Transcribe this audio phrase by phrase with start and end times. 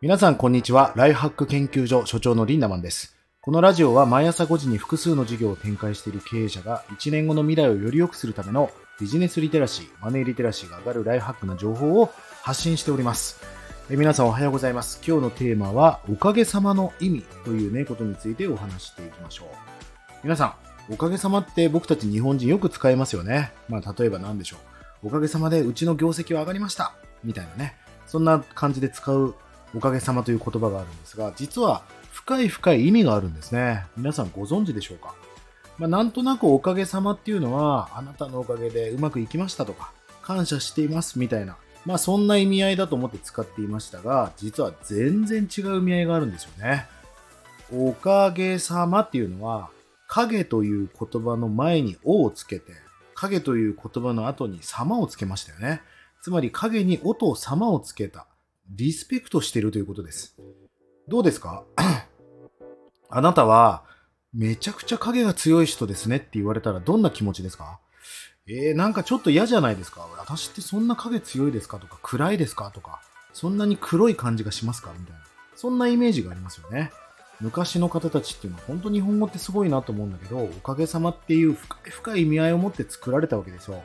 [0.00, 0.92] 皆さんこんにちは。
[0.96, 3.16] ライフハック研究所所長のリンダマンです。
[3.40, 12.10] このラジオは毎朝5時に複数の事業を展開している経営者が1年後の未来をより良くするためのビジネスリテラシー、マネーリテラシーが上がるライフハックな情報を
[12.42, 13.40] 発信しております。
[13.90, 15.00] え皆さんおはようございます。
[15.06, 19.48] 今日のテーマはおかげさまの意味というね、ことについてお話していきましょう。
[20.24, 20.56] 皆さ
[20.90, 23.52] ん、おかげさまって僕たち日本人よく使いますよね。
[23.68, 24.77] まあ例えば何でしょう。
[25.02, 26.94] おかげさまでうちの業績は上がりました。
[27.22, 27.76] みたいなね。
[28.06, 29.34] そんな感じで使う
[29.74, 31.82] おかげさまという言葉があるんですが、実は
[32.12, 33.84] 深い深い意味があるんですね。
[33.96, 35.14] 皆さんご存知でしょうか？
[35.78, 46.86] まあ、なんとなくおかげさまっていうのは、あなたのおかげでうまくいきましたとか、感謝していますみたいな、まあそんな意味合いだと思って使っていましたが、実は全然違う意味合いがあるんですよね。
[47.72, 49.70] おかげさまっていうのは、
[50.08, 52.72] 影という言葉の前におをつけて、
[53.20, 55.80] 影という言葉の後に様をつけましたよね。
[56.22, 58.26] つまり影におと様をつけた。
[58.70, 60.36] リスペクトしているということです。
[61.08, 61.64] どうですか？
[63.10, 63.82] あなたは、
[64.32, 67.80] めちゃくちゃ影が強い人ですねって言われたらどんな気持ちですか？
[68.46, 70.06] えー、なんかちょっと嫌じゃないですか？
[70.18, 71.78] 私ってそんな影強いですか？
[71.78, 72.70] とか暗いですか？
[72.70, 73.00] とか、
[73.32, 74.92] そんなに黒い感じがしますか？
[74.96, 75.20] みたいな。
[75.56, 76.92] そんなイメージがありますよね。
[77.40, 83.82] 昔の方たちっていうのは本当日本語ってすごいなと思うんだけど、おかげさまっていう深い深い意味合いを持って作られたわけですよ。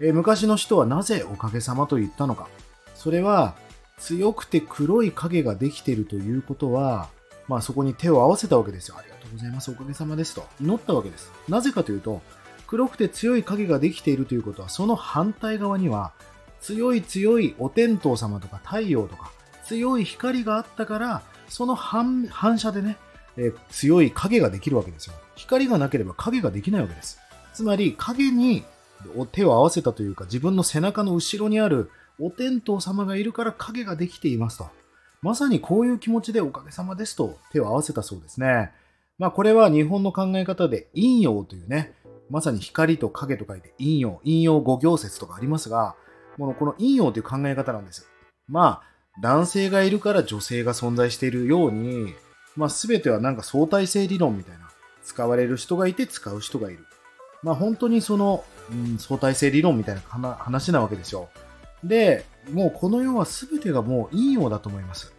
[0.00, 2.48] えー、昔の人はなぜおかげさまと言ったのか。
[2.94, 3.56] それは
[3.98, 7.08] 強くて黒い影ができているということは、
[7.48, 8.96] まあそこに手を合わせたわけですよ。
[8.98, 9.70] ありがとうございます。
[9.70, 10.46] おかげさまですと。
[10.60, 11.32] 祈ったわけです。
[11.48, 12.22] なぜかというと、
[12.68, 16.12] 黒くて強い影ができているということは、その反対側には、
[16.60, 19.32] 強い強いお天道様とか太陽とか、
[19.64, 22.96] 強い光があったから、その反反射でね、
[23.36, 25.14] え、強い影ができるわけですよ。
[25.36, 27.18] 光がなければ影ができないわけです。
[27.52, 28.64] つまり、影に
[29.32, 34.68] 手を合わせたというか、自分の背中の後ろにあるお天道様がいるから影ができていますと。
[35.22, 38.72] まさにこういう気持ちでおかげさまですと手を合わせたそうですね。
[39.18, 41.94] まあこれは日本の考え方で陰陽というね、
[42.30, 45.96] まさに光と影と書いて陰陽、陰陽五行説とかありますが、
[46.36, 48.08] このこの陰陽という考え方なんです。
[48.48, 48.87] まあ
[49.20, 52.14] 男性がいるから女性が存在しているように、
[52.56, 54.68] まあ全てはなんか相対性理論みたいな。
[55.08, 56.86] 使われる人がいて使う人がいる。
[57.42, 60.02] まあ本当にその、うん、相対性理論みたいな
[60.34, 61.30] 話なわけですよ。
[61.82, 65.14] で、もうこの世は全てがもう陰陽だと思います。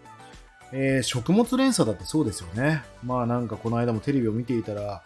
[0.71, 2.83] えー、食物連鎖だってそうですよね。
[3.03, 5.03] まあなんかこの間もテレビを見ていたら、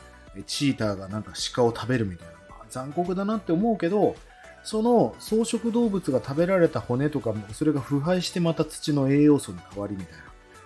[0.47, 2.33] チーターがなんか鹿を食べるみたいな。
[2.49, 4.15] まあ、残酷だなって思うけど、
[4.63, 10.23] その草食動物が食べられた骨とかも、それが腐敗してまた土の栄養素に変わりみたいな。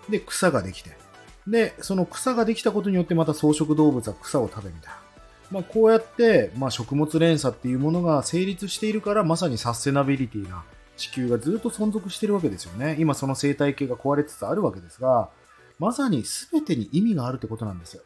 [0.10, 0.92] で、草ができて。
[1.48, 5.00] で、その草ができたことによってまた草食動物は草を食べみたいな。
[5.50, 10.64] まあ、こうやって、まあ、食物連鎖っていうものが成立しているから、まさにサステナビリティな
[10.98, 12.98] 地球がずっと存続しているわけですよね。
[13.00, 15.30] 今その生態系が壊れつつあるわけですが、
[15.80, 18.04] まさに全てに意味があるってことなんですよ。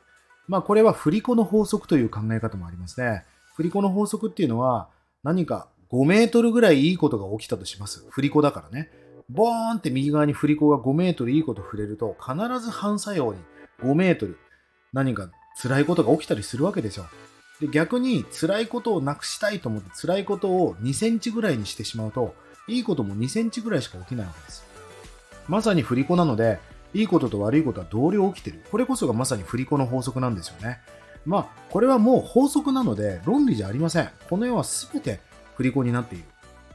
[0.48, 3.24] まあこれは振り子の法則という考え方もありますね。
[3.56, 4.90] 振り子の法則っていうのは
[5.24, 8.06] 何か5メートルぐらいいいことが起きたとします。
[8.10, 8.90] 振り子だからね。
[9.30, 13.40] ボーンって右側に振り子が5メートルいいこと触れると必ず反作用に
[13.82, 14.38] 5メートル
[14.92, 15.30] 何か
[15.62, 17.06] 辛いことが起きたりするわけですよ。
[17.62, 22.34] で逆に辛いことをなくしたいと思って辛いことを2センチぐらいにしてしまうと
[22.68, 24.66] いいことも2センチぐらいしか起きないわけです。
[25.48, 26.60] まさに振り子なので、
[26.94, 28.64] いいことと悪いことは同量起きてる。
[28.72, 30.80] これこそがまさに振り子の法則なんですよね。
[31.26, 34.10] まあ、これはもう法則なので論理じゃありません。
[34.30, 35.20] この世は全て
[35.56, 36.24] 振り子になっている。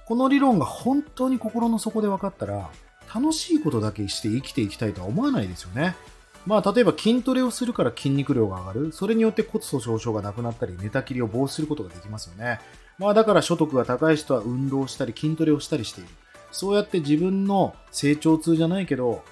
[0.07, 2.71] この理論が本当に心の底で分かったら、
[3.15, 5.97] 楽しいことだけして生きていきたいとは思わないですよね。
[6.47, 8.93] まあ、例えば筋トレをするから筋肉量が上がる。
[8.93, 12.61] それによって骨粗鬆症がなくなったり、寝たきりを防止することができますよね。
[12.99, 16.11] まあだから所得が高い人は運動したり筋トレをしたりしている。
[16.53, 19.23] そうやって自分の成長痛じゃないけど、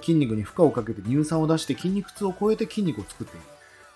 [0.00, 3.46] 筋肉に負荷をかけて乳酸を出して筋肉痛を超えて筋肉を作っている。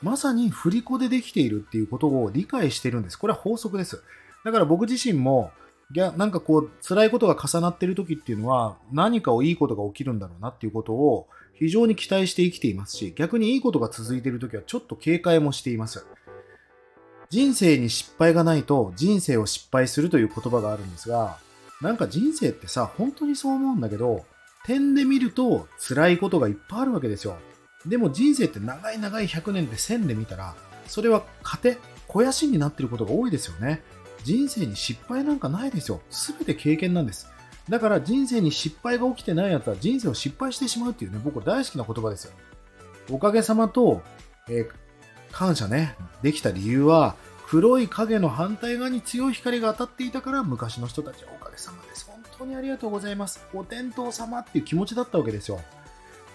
[0.02, 3.18] まさに振り子でできているっていうことを理解しているんです。
[3.18, 4.02] これは法則です。
[4.46, 5.50] だから僕自身も、
[5.92, 16.06] なんかこう辛いことが重なってる時っていうのは何かをいいことが起きるんだろうなっていうことを非常に期待して生きていますし、逆にいいことが続いてる時はちょっと警戒もしています。
[17.28, 21.38] 人生に失敗がないと人生を失敗するという言葉があるんですが、
[21.80, 24.24] なんか人生ってさ、本当にそう思うんだけど、
[24.64, 27.36] 点で見ると辛いことがいっぱいあるわけですよ。
[27.84, 30.54] でも人生って長い長い100年で線で見たら、
[30.86, 33.82] それは糧、肥やしになってることが多いですよね。
[34.26, 36.00] 人生に失敗なんかないですよ。
[36.10, 37.30] すべて経験なんです。
[37.68, 42.32] だから人生に失敗が起きてないやつは人生を失敗してしまうっていうね、僕大好きな言葉ですよ。
[43.12, 44.02] おかげさまと、
[44.48, 44.70] えー
[45.32, 47.14] 感謝ね、できた理由は、
[47.46, 52.06] 黒い影の反対側に強い光が当たっていたから昔の人たちはおかげさまです。
[52.06, 53.46] 本当にありがとうございます。
[53.52, 55.60] お天道様っていう気持ちだったわけですよ。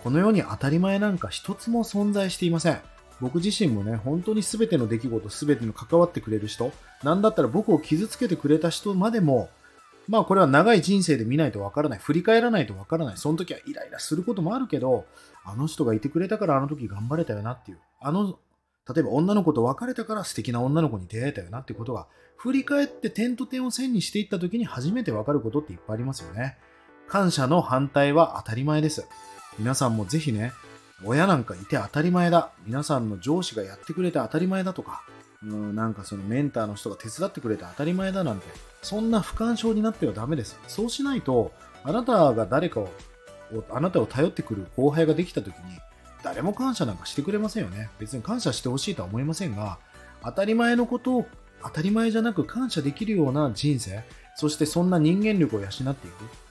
[0.04, 2.80] この世に当たり前なんか一つも存在していません。
[3.21, 6.71] 僕自身もね、本当に全ての出来事、全ての関わってくれる人、
[7.03, 9.50] なんだったら僕を傷つけてくれた人までも、
[10.07, 12.00] まあこれは長い人生で見ないとわからない。
[12.00, 13.18] 振り返らないとわからない。
[13.18, 15.06] その時はイライラすることもあるけど、
[15.45, 17.79] あの人がいてくれたからあの時頑張れたよなっていう。
[18.00, 18.39] あの、
[18.94, 22.07] 例えば女の子と別れたから素敵な女の子に出会えたよなってことが、
[22.38, 26.57] 振り返って点と点を線にしていった時に初めてわかることっていっぱいありますよね。
[27.07, 29.06] 感謝の反対は当たり前です。
[29.59, 30.51] 皆さんもぜひね、
[31.03, 32.51] 親なんかいて当たり前だ。
[32.65, 35.03] 皆さんの上司がやってくれて当たり前だとか、
[35.44, 38.45] うんなんかそのメンターの人が手伝ってくれて当たり前だなんて、
[38.81, 40.59] そんな不干渉になってはダメです。
[40.68, 41.51] そうしないと、
[41.83, 42.89] あなたが誰かを、
[43.71, 45.80] あなたを頼ってくる後輩ができた時に、
[46.24, 47.89] 誰も感謝なんかしてくれませんよね。
[47.97, 49.80] 別に感謝してほしいとは思いませんが、
[50.24, 51.27] 当たり前のことを
[51.63, 54.04] 当たり前じゃなく感謝できるような人生、
[54.36, 55.95] そしてそんな人間力を養っていく。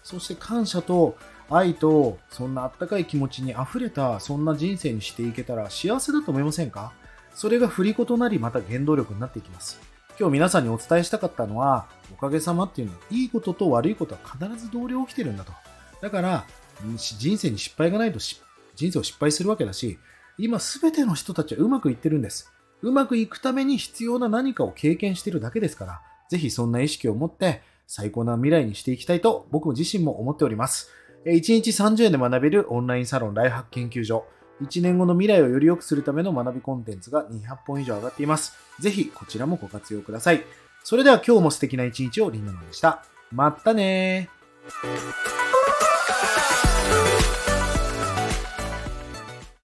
[0.03, 1.17] そして感謝と
[1.51, 6.93] 愛とそんなあったかい気持ちに溢れたそんな人生にしていけたら幸せだと思いませんか？
[7.35, 9.81] それが振り子となりまた原動力になっていきます。
[10.19, 15.53] 今日皆さんにお伝えしたかったのは、おかげさまっていうのは、いいことと悪いことは必ず同僚起きてるんだと。
[16.03, 16.45] だから、
[17.19, 19.99] 人生に失敗がないと人生を失敗するわけだし、
[20.37, 22.53] 今すべての人たちはうまくいってるんです。
[22.83, 30.91] うまくいくために必要な何かを経験してるだけですから、ぜひそんな意識を持って最高な未来にしていきたいと僕自身も思っております。
[31.25, 34.25] 1日30円で学べるオンラインサロンライハック研究所。
[34.63, 38.55] 1年後の未来をより良くするための学びコンテンツが200本以上上がっています。
[38.79, 40.45] ぜひこちらもご活用ください。
[40.85, 43.05] それでは今日も素敵な一日をりんなのでした。
[43.33, 45.40] まったねー。